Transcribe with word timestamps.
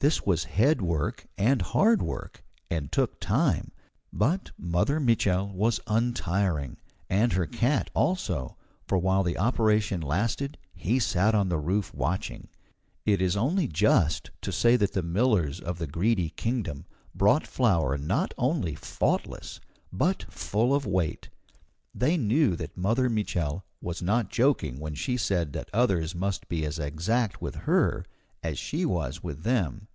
This 0.00 0.26
was 0.26 0.44
head 0.44 0.82
work 0.82 1.28
and 1.38 1.62
hard 1.62 2.02
work, 2.02 2.44
and 2.68 2.92
took 2.92 3.18
time; 3.20 3.72
but 4.12 4.50
Mother 4.58 5.00
Mitchel 5.00 5.50
was 5.54 5.80
untiring, 5.86 6.76
and 7.08 7.32
her 7.32 7.46
cat, 7.46 7.88
also, 7.94 8.58
for 8.86 8.98
while 8.98 9.22
the 9.22 9.38
operation 9.38 10.02
lasted 10.02 10.58
he 10.74 10.98
sat 10.98 11.34
on 11.34 11.48
the 11.48 11.56
roof 11.56 11.94
watching. 11.94 12.48
It 13.06 13.22
is 13.22 13.34
only 13.34 13.66
just 13.66 14.30
to 14.42 14.52
say 14.52 14.76
that 14.76 14.92
the 14.92 15.02
millers 15.02 15.58
of 15.58 15.78
the 15.78 15.86
Greedy 15.86 16.28
Kingdom 16.28 16.84
brought 17.14 17.46
flour 17.46 17.96
not 17.96 18.34
only 18.36 18.74
faultless 18.74 19.58
but 19.90 20.24
of 20.24 20.34
full 20.34 20.78
weight. 20.80 21.30
They 21.94 22.18
knew 22.18 22.56
that 22.56 22.76
Mother 22.76 23.08
Mitchel 23.08 23.62
was 23.80 24.02
not 24.02 24.28
joking 24.28 24.78
when 24.80 24.94
she 24.94 25.16
said 25.16 25.54
that 25.54 25.70
others 25.72 26.14
must 26.14 26.46
be 26.46 26.66
as 26.66 26.78
exact 26.78 27.40
with 27.40 27.54
her 27.54 28.04
as 28.42 28.58
she 28.58 28.84
was 28.84 29.22
with 29.22 29.44
them. 29.44 29.88